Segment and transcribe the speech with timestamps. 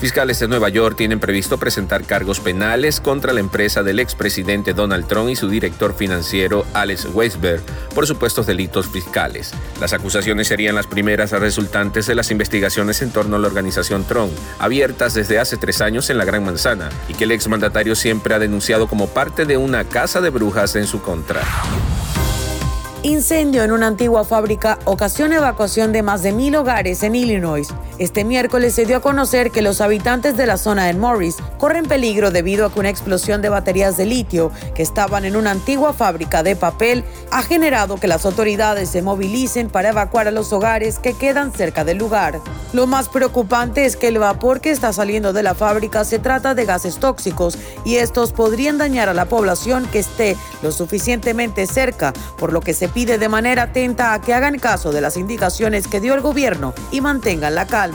[0.00, 5.06] Fiscales de Nueva York tienen previsto presentar cargos penales contra la empresa del expresidente Donald
[5.06, 7.62] Trump y su director financiero Alex Weisberg
[7.94, 9.52] por supuestos delitos fiscales.
[9.80, 14.32] Las acusaciones serían las primeras resultantes de las investigaciones en torno a la organización Trump,
[14.58, 18.38] abiertas desde hace tres años en la Gran Manzana y que el exmandatario siempre ha
[18.38, 21.40] denunciado como parte de una casa de brujas en su contra.
[23.02, 27.68] Incendio en una antigua fábrica ocasiona evacuación de más de mil hogares en Illinois.
[27.98, 31.86] Este miércoles se dio a conocer que los habitantes de la zona de Morris corren
[31.86, 35.94] peligro debido a que una explosión de baterías de litio que estaban en una antigua
[35.94, 40.98] fábrica de papel ha generado que las autoridades se movilicen para evacuar a los hogares
[40.98, 42.38] que quedan cerca del lugar.
[42.74, 46.54] Lo más preocupante es que el vapor que está saliendo de la fábrica se trata
[46.54, 52.12] de gases tóxicos y estos podrían dañar a la población que esté lo suficientemente cerca,
[52.36, 55.88] por lo que se pide de manera atenta a que hagan caso de las indicaciones
[55.88, 57.85] que dio el gobierno y mantengan la calma.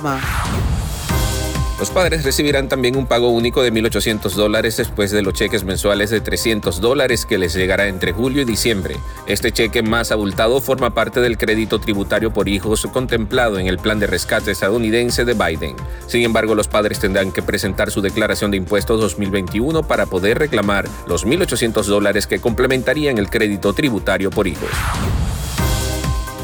[1.81, 6.11] Los padres recibirán también un pago único de 1.800 dólares después de los cheques mensuales
[6.11, 8.97] de 300 dólares que les llegará entre julio y diciembre.
[9.25, 13.97] Este cheque más abultado forma parte del crédito tributario por hijos contemplado en el plan
[13.97, 15.75] de rescate estadounidense de Biden.
[16.05, 20.87] Sin embargo, los padres tendrán que presentar su declaración de impuestos 2021 para poder reclamar
[21.07, 24.69] los 1.800 dólares que complementarían el crédito tributario por hijos.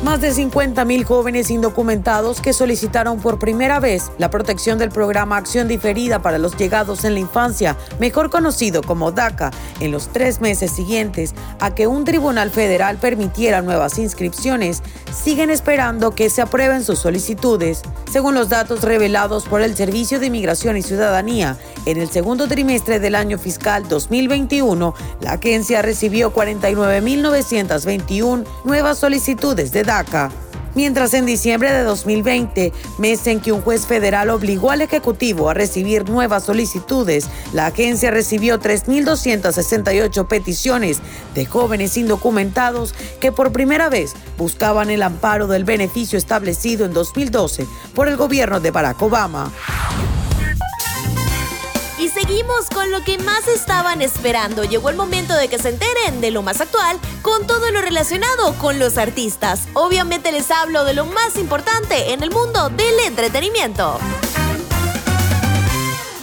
[0.04, 5.68] Más de 50.000 jóvenes indocumentados que solicitaron por primera vez la protección del programa Acción
[5.68, 10.72] Diferida para los Llegados en la Infancia, mejor conocido como DACA, en los tres meses
[10.72, 17.00] siguientes a que un tribunal federal permitiera nuevas inscripciones, siguen esperando que se aprueben sus
[17.00, 17.82] solicitudes.
[18.12, 21.58] Según los datos revelados por el Servicio de Inmigración y Ciudadanía,
[21.88, 29.87] en el segundo trimestre del año fiscal 2021, la agencia recibió 49.921 nuevas solicitudes de
[30.76, 35.54] Mientras en diciembre de 2020, mes en que un juez federal obligó al Ejecutivo a
[35.54, 41.00] recibir nuevas solicitudes, la agencia recibió 3.268 peticiones
[41.34, 47.66] de jóvenes indocumentados que por primera vez buscaban el amparo del beneficio establecido en 2012
[47.96, 49.52] por el gobierno de Barack Obama.
[52.38, 54.64] Seguimos con lo que más estaban esperando.
[54.64, 58.54] Llegó el momento de que se enteren de lo más actual con todo lo relacionado
[58.60, 59.68] con los artistas.
[59.74, 63.98] Obviamente les hablo de lo más importante en el mundo del entretenimiento.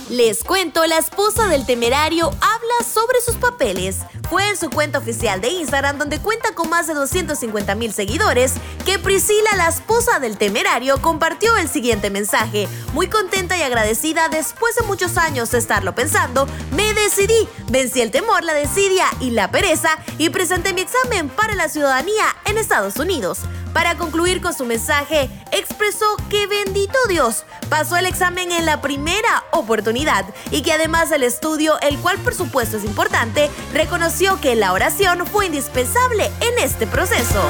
[0.09, 3.97] Les cuento, la esposa del temerario habla sobre sus papeles.
[4.29, 8.55] Fue en su cuenta oficial de Instagram, donde cuenta con más de 250 mil seguidores,
[8.85, 12.69] que Priscila, la esposa del temerario, compartió el siguiente mensaje.
[12.93, 18.11] Muy contenta y agradecida después de muchos años de estarlo pensando, me decidí, vencí el
[18.11, 22.97] temor, la desidia y la pereza y presenté mi examen para la ciudadanía en Estados
[22.97, 23.41] Unidos.
[23.73, 29.45] Para concluir con su mensaje, expresó que bendito Dios pasó el examen en la primera
[29.51, 34.73] oportunidad y que además del estudio, el cual por supuesto es importante, reconoció que la
[34.73, 37.43] oración fue indispensable en este proceso.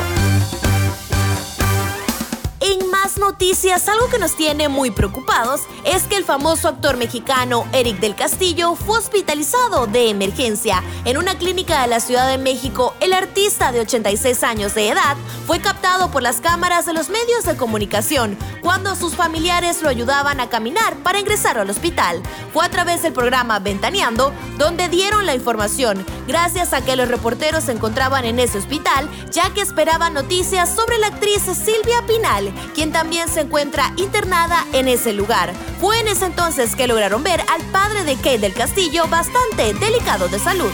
[3.25, 8.15] Noticias, algo que nos tiene muy preocupados es que el famoso actor mexicano Eric del
[8.15, 10.83] Castillo fue hospitalizado de emergencia.
[11.07, 15.17] En una clínica de la Ciudad de México, el artista de 86 años de edad
[15.47, 20.41] fue captado por las cámaras de los medios de comunicación cuando sus familiares lo ayudaban
[20.41, 22.23] a caminar para ingresar al hospital.
[22.53, 27.65] Fue a través del programa Ventaneando donde dieron la información, gracias a que los reporteros
[27.65, 32.91] se encontraban en ese hospital, ya que esperaban noticias sobre la actriz Silvia Pinal, quien
[32.91, 35.53] también se encuentra internada en ese lugar.
[35.79, 40.29] Fue en ese entonces que lograron ver al padre de Kate del Castillo bastante delicado
[40.29, 40.71] de salud.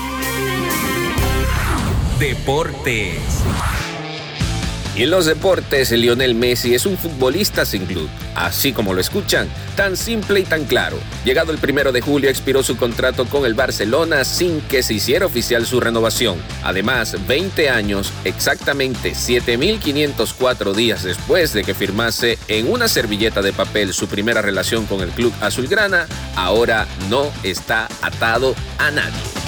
[2.20, 3.18] Deportes.
[4.96, 8.08] Y en los deportes, Lionel Messi es un futbolista sin club.
[8.34, 10.98] Así como lo escuchan, tan simple y tan claro.
[11.24, 15.26] Llegado el primero de julio, expiró su contrato con el Barcelona sin que se hiciera
[15.26, 16.38] oficial su renovación.
[16.64, 23.94] Además, 20 años, exactamente 7.504 días después de que firmase en una servilleta de papel
[23.94, 29.39] su primera relación con el club azulgrana, ahora no está atado a nadie.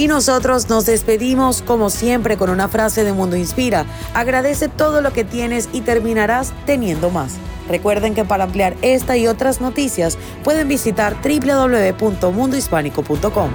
[0.00, 3.84] Y nosotros nos despedimos como siempre con una frase de Mundo Inspira.
[4.14, 7.34] Agradece todo lo que tienes y terminarás teniendo más.
[7.68, 13.50] Recuerden que para ampliar esta y otras noticias pueden visitar www.mundohispánico.com.